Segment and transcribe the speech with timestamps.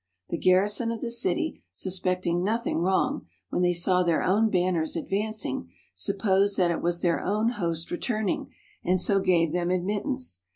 [0.29, 5.69] The garrison of the city, suspecting nothing wrong, when they saw their own banners advancing,
[5.93, 8.51] supposed that it was their own host returning,
[8.83, 10.39] and so gave them admittance.